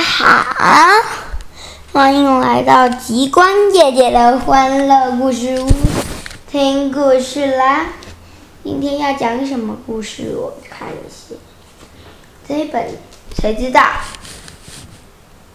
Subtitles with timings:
[0.00, 0.46] 好，
[1.92, 5.68] 欢迎来到极光姐姐的欢乐故事屋，
[6.48, 7.86] 听故事啦。
[8.62, 10.36] 今天要讲什么故事？
[10.36, 11.34] 我看一下，
[12.46, 12.96] 这本
[13.40, 13.82] 谁知道？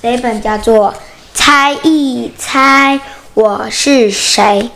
[0.02, 0.92] 这本叫做
[1.34, 3.00] 《猜一猜
[3.36, 4.70] 我是谁》，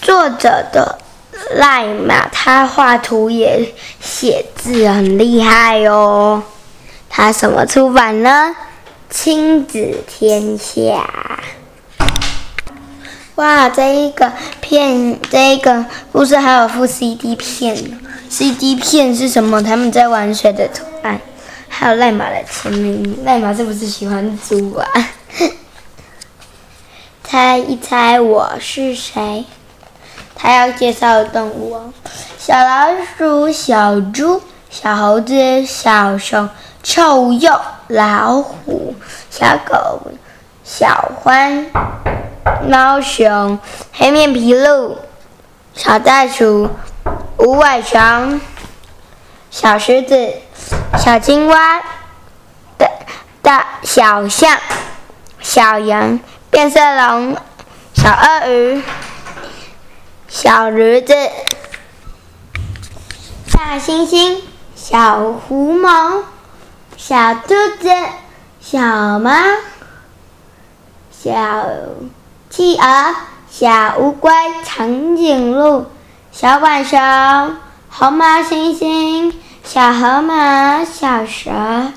[0.00, 0.98] 作者的
[1.56, 6.42] 赖马，他画图也写字很厉害哦。
[7.12, 8.54] 他什么出版呢？
[9.10, 11.04] 亲子天下。
[13.34, 19.60] 哇，这一个片，这一个故事还有副 CD 片呢，CD 片是什么？
[19.60, 21.20] 他们在玩水的图案，
[21.68, 23.24] 还有赖马的签名。
[23.24, 24.86] 赖马是不是喜欢猪啊？
[27.24, 29.44] 猜一猜我是谁？
[30.36, 31.92] 他要介绍动物哦，
[32.38, 34.40] 小老鼠、小猪、
[34.70, 36.48] 小猴子、小熊。
[36.82, 38.94] 臭鼬、老虎、
[39.30, 40.00] 小狗、
[40.64, 41.66] 小獾、
[42.66, 43.58] 猫熊、
[43.92, 44.96] 黑面琵鹭、
[45.74, 46.70] 小袋鼠、
[47.36, 48.40] 五尾熊、
[49.50, 50.32] 小狮子、
[50.98, 51.82] 小青蛙、
[52.78, 52.88] 大
[53.42, 54.58] 大小象、
[55.40, 56.18] 小羊、
[56.50, 57.36] 变色龙、
[57.92, 58.82] 小鳄鱼、
[60.28, 61.14] 小驴子、
[63.52, 64.40] 大猩猩、
[64.74, 66.22] 小狐獴。
[67.02, 67.88] 小兔子、
[68.60, 69.32] 小猫、
[71.10, 71.32] 小
[72.50, 73.14] 企鹅、
[73.48, 74.30] 小乌龟、
[74.66, 75.86] 长颈鹿、
[76.30, 77.56] 小浣熊、
[77.88, 79.32] 红毛猩猩、
[79.64, 81.92] 小河马、小蛇、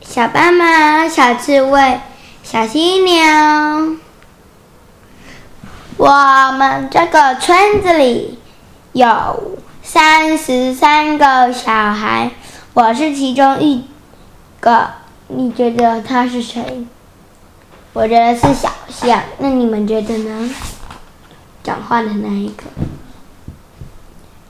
[0.00, 2.00] 小斑马、小刺猬、
[2.44, 3.96] 小犀牛。
[5.96, 8.38] 我们这个村子里
[8.92, 12.30] 有三十三个小孩。
[12.74, 13.84] 我是其中一
[14.58, 14.90] 个，
[15.28, 16.84] 你觉得他是谁？
[17.92, 20.50] 我觉得是小象，那你们觉得呢？
[21.62, 22.64] 讲话的那一个。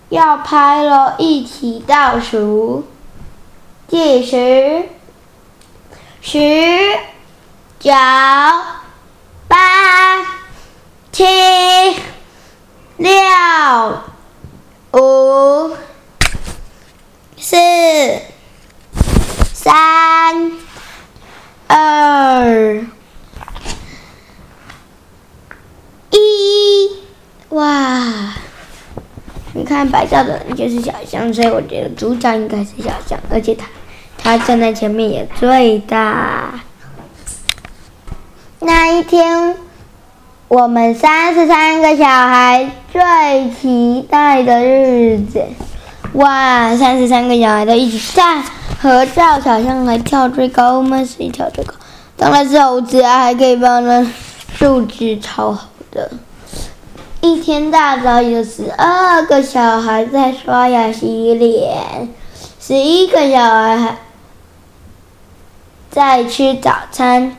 [0.08, 2.84] 要拍了，一起倒数，
[3.88, 4.84] 计时，
[6.22, 6.38] 十、
[7.78, 7.92] 九、
[9.46, 10.24] 八、
[11.12, 11.24] 七、
[12.96, 13.12] 六、
[14.94, 15.76] 五。
[17.36, 17.56] 四、
[19.52, 20.52] 三、
[21.66, 22.82] 二、
[26.10, 26.88] 一，
[27.50, 28.34] 哇！
[29.52, 33.66] 你看白色的就是小象，所以我觉得主角应该是小象，而且他
[34.16, 36.54] 他站在前面也最大。
[38.60, 39.56] 那一天，
[40.46, 43.02] 我们三十三个小孩最
[43.60, 45.42] 期待的日子。
[46.12, 46.76] 哇！
[46.76, 48.40] 三十三个小孩都一起站
[48.80, 51.04] 合照，小象还跳最高吗？
[51.04, 51.74] 谁跳最高？
[52.16, 54.06] 当然是猴子啊，还可以帮那
[54.56, 56.08] 素质超好的。
[57.24, 62.10] 一天大早有十二个小孩在刷牙洗脸，
[62.60, 63.96] 十一个小孩还
[65.88, 67.34] 在吃早餐，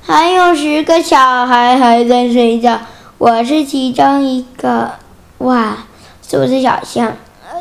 [0.00, 2.80] 还有十个小孩还在睡觉。
[3.18, 4.90] 我是其中一个。
[5.38, 5.86] 哇！
[6.28, 7.16] 是不是小象？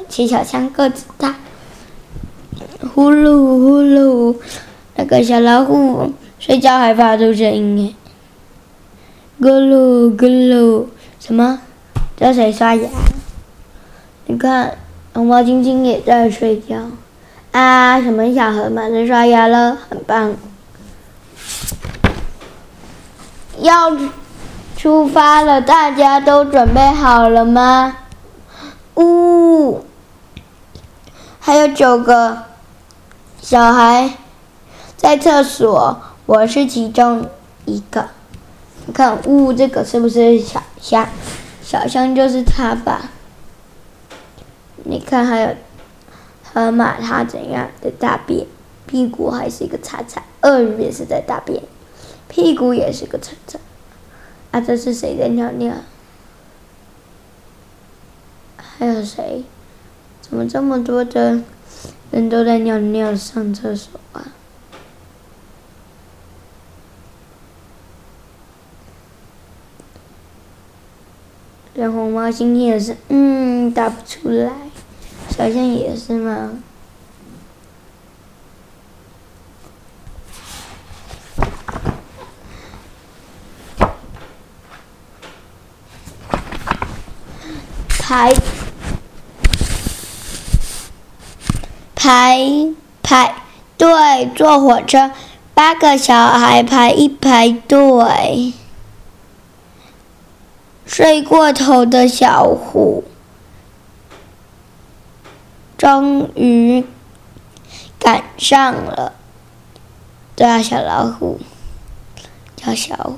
[0.09, 1.35] 且小象个子大，
[2.95, 4.35] 呼噜呼噜，
[4.95, 7.95] 那个小老虎睡觉还发出声音
[9.39, 10.85] 咕噜咕噜，
[11.23, 11.59] 什么？
[12.17, 12.89] 这谁刷牙？
[14.25, 14.75] 你看，
[15.13, 16.77] 红毛晶晶也在睡觉。
[17.51, 19.77] 啊，什么小河马在刷牙了？
[19.87, 20.33] 很棒。
[23.59, 23.95] 要
[24.75, 27.97] 出发了，大家都准备好了吗？
[28.95, 29.85] 呜。
[31.39, 32.45] 还有九个
[33.39, 34.15] 小孩
[34.97, 37.29] 在厕所，我是其中
[37.65, 38.07] 一个。
[38.91, 41.07] 看，呜，这个是不是小象？
[41.63, 43.09] 小象就是它吧？
[44.83, 45.55] 你看，还有
[46.43, 48.47] 河马，它怎样的大便？
[48.87, 50.23] 屁股还是一个叉叉。
[50.41, 51.61] 鳄鱼也是在大便，
[52.27, 53.59] 屁股也是个叉叉。
[54.51, 55.73] 啊，这是谁在尿尿？
[58.57, 59.43] 还有谁？
[60.21, 61.39] 怎么这么多的
[62.09, 64.33] 人都在尿尿上厕所啊？
[71.81, 74.51] 然后猫今天也是，嗯，打不出来。
[75.29, 76.51] 小象也是吗？
[87.97, 88.31] 排。
[91.95, 92.47] 排
[93.01, 93.33] 排
[93.75, 95.09] 队，坐火车，
[95.55, 98.53] 八个小孩排一排队。
[100.91, 103.05] 睡过头的小虎，
[105.77, 106.85] 终于
[107.97, 109.13] 赶上了。
[110.35, 111.39] 对啊，小老虎，
[112.57, 113.17] 叫小虎，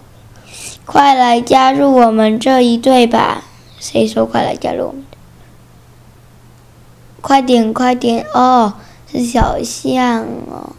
[0.86, 3.42] 快来加入我们这一队吧！
[3.80, 5.04] 谁说快来加入我们？
[7.22, 8.74] 快点，快点哦！
[9.12, 10.76] 是小象哦。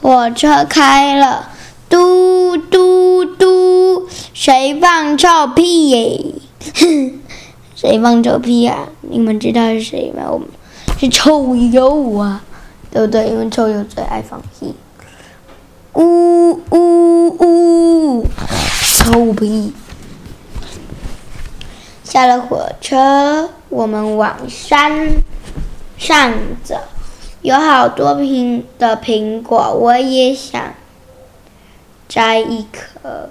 [0.00, 1.50] 火车开了，
[1.88, 4.08] 嘟嘟嘟！
[4.32, 6.40] 谁放臭屁？
[7.76, 8.88] 谁放臭屁呀？
[9.02, 10.24] 你们知道是谁吗？
[10.30, 10.48] 我们
[10.98, 12.42] 是臭鼬啊，
[12.90, 13.28] 对不对？
[13.28, 14.74] 因为臭鼬最爱放屁。
[15.94, 18.26] 呜呜呜！
[18.96, 19.74] 臭屁！
[22.02, 25.10] 下了火车，我们往山
[25.98, 26.32] 上
[26.64, 26.76] 走。
[27.42, 30.74] 有好多苹的苹果，我也想
[32.06, 33.30] 摘一颗。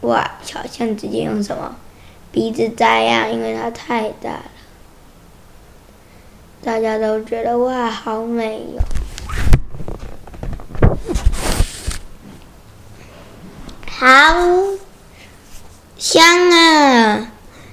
[0.00, 0.32] 哇！
[0.42, 1.76] 小象直接用什么
[2.32, 3.28] 鼻子摘呀？
[3.28, 4.42] 因为它太大了。
[6.64, 8.82] 大家都觉得哇，好美哟！
[13.86, 14.08] 好
[15.96, 17.30] 香啊！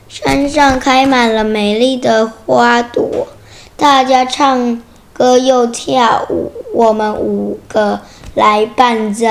[0.08, 3.28] 山上开满了美丽的花朵，
[3.76, 4.84] 大家唱。
[5.20, 8.00] 歌又跳舞，我们五个
[8.36, 9.28] 来伴奏。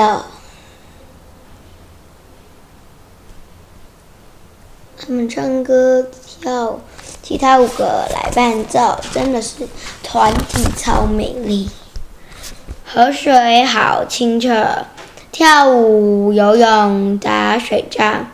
[4.95, 6.79] 他们唱歌跳，
[7.23, 9.67] 其他五个来伴奏，真的是
[10.03, 11.71] 团体超美丽。
[12.85, 14.85] 河水好清澈，
[15.31, 18.27] 跳舞、游泳、打水仗，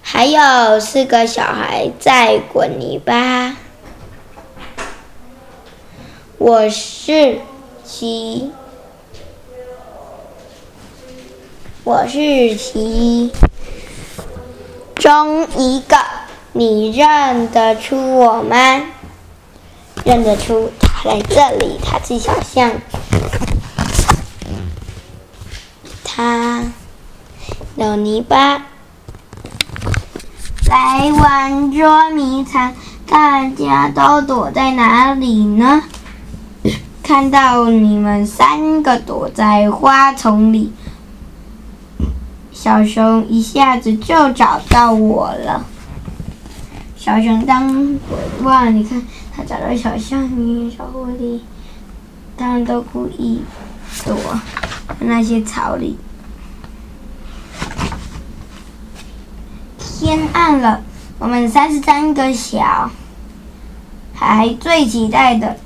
[0.00, 3.58] 还有四个小孩在滚泥巴。
[6.44, 7.38] 我是
[7.84, 8.50] 其，
[11.84, 13.30] 我是其
[14.96, 15.96] 中一个，
[16.50, 18.82] 你认得出我吗？
[20.04, 22.72] 认得出，他来这里，他是小象，
[26.02, 26.64] 他
[27.76, 28.64] 有泥巴，
[30.68, 32.74] 来玩捉迷藏，
[33.06, 35.84] 大家都躲在哪里呢？
[37.12, 40.72] 看到你们三个躲在花丛里，
[42.50, 45.62] 小熊一下子就找到我了。
[46.96, 47.98] 小熊当
[48.44, 50.26] 哇，你看他找到小象、
[50.74, 51.40] 小狐狸，
[52.34, 53.42] 他们都故意
[54.06, 54.16] 躲
[55.00, 55.98] 那些草里。
[59.76, 60.80] 天暗了，
[61.18, 62.90] 我们三十三个小
[64.14, 65.58] 孩最期待的。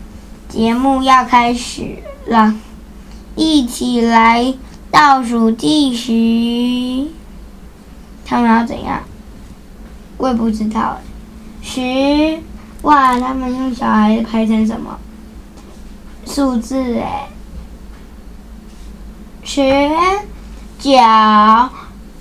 [0.49, 2.55] 节目要开始了，
[3.35, 4.55] 一起来
[4.91, 7.11] 倒数计时。
[8.25, 9.03] 他们要怎样？
[10.17, 10.99] 我也不知道。
[11.63, 12.41] 十，
[12.83, 13.19] 哇！
[13.19, 14.99] 他们用小孩排成什么
[16.25, 16.99] 数字？
[16.99, 17.29] 哎，
[19.43, 19.61] 十、
[20.79, 20.97] 九、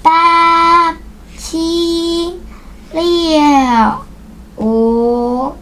[0.01, 0.93] 八、
[1.37, 2.39] 七、
[2.91, 3.99] 六、
[4.57, 5.53] 五、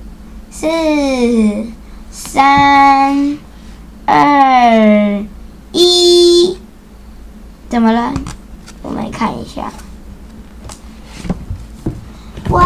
[0.49, 1.72] 四。
[2.33, 3.37] 三、
[4.07, 5.23] 二、
[5.71, 6.57] 一，
[7.69, 8.11] 怎么了？
[8.81, 9.71] 我们来看一下。
[12.49, 12.63] 哇，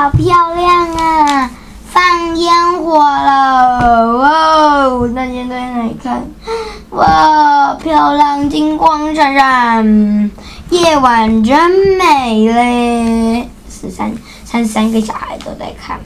[0.00, 1.50] 好漂亮啊！
[1.88, 4.18] 放烟火了！
[4.18, 6.28] 哇，大家都在那里看。
[6.90, 10.30] 哇，漂亮，金光闪闪，
[10.70, 13.48] 夜晚真美嘞！
[13.70, 14.12] 十三、
[14.44, 16.00] 三三个小孩都在看。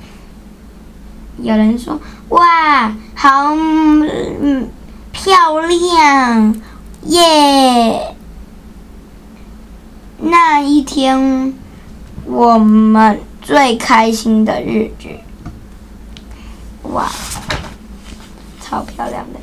[1.38, 1.98] 有人说
[2.30, 4.68] ：“哇，好嗯
[5.12, 6.54] 漂亮
[7.04, 8.16] 耶！”
[10.18, 11.54] 那一天，
[12.24, 15.08] 我们最开心的日子。
[16.84, 17.10] 哇，
[18.60, 19.40] 超漂亮的！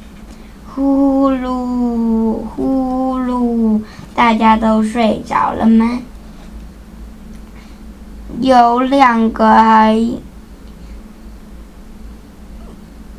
[0.73, 3.81] 呼噜呼噜，
[4.15, 5.99] 大家都睡着了吗？
[8.39, 10.01] 有两个还。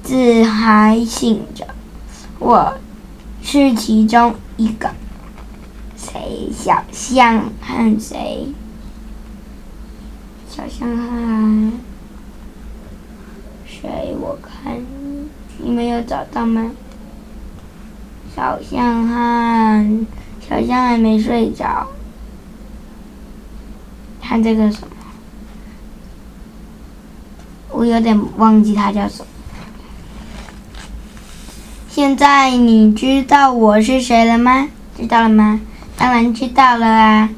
[0.02, 1.66] 字还醒着，
[2.40, 2.74] 我
[3.40, 4.90] 是其中一个。
[5.96, 6.50] 谁？
[6.52, 8.52] 小象和谁？
[10.48, 11.72] 小象和
[13.64, 14.14] 谁？
[14.20, 14.84] 我看
[15.58, 16.72] 你们有找到吗？
[18.34, 20.06] 小象和
[20.40, 21.86] 小象还没睡着，
[24.20, 24.88] 看这个什么？
[27.70, 29.26] 我有点忘记他叫什么。
[31.94, 34.70] 现在你知道我是谁了吗？
[34.96, 35.60] 知道了吗？
[35.94, 37.28] 当然知道了啊，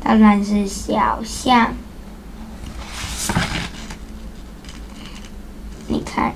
[0.00, 1.74] 当然是小象。
[5.88, 6.32] 你看，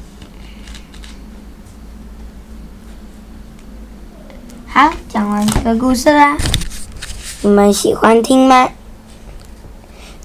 [4.67, 6.37] 好，讲完这个故事啦。
[7.43, 8.71] 你们喜欢听吗？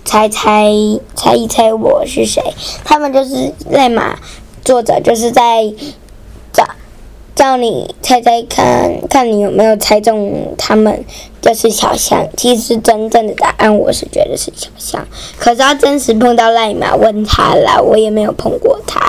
[0.04, 0.72] 猜猜
[1.16, 2.42] 猜一猜我是谁？
[2.84, 4.18] 他们就是赖马，
[4.66, 5.72] 作者就是在
[7.44, 11.04] 叫你猜猜看看你有没有猜中他们
[11.42, 12.26] 就是小象。
[12.38, 15.06] 其实真正的答案我是觉得是小象，
[15.38, 19.02] 可是他真实碰到赖马问他了，我也没有碰过他。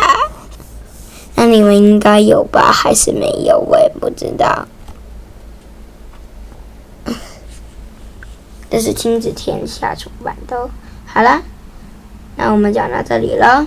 [1.37, 2.73] 那你们应该有吧？
[2.73, 3.61] 还是没有？
[3.61, 4.67] 我也不知道。
[8.69, 10.69] 这是亲子天下出版的。
[11.07, 11.41] 好了，
[12.35, 13.65] 那我们讲到这里了。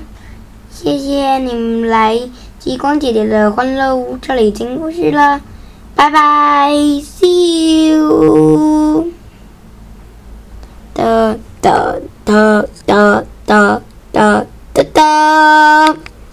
[0.69, 2.19] 谢谢你们来
[2.59, 5.39] 激光姐姐的欢乐屋这里已经故事了，
[5.95, 9.16] 拜拜，See you。